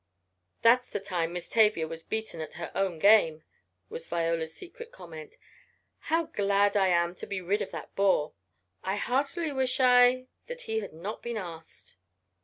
[0.63, 3.43] "That's the time Miss Tavia was beaten at her own game,"
[3.87, 5.35] was Viola's secret comment.
[6.09, 8.33] "How glad I am to get rid of that bore.
[8.83, 11.97] I heartily wish I that he had not been asked."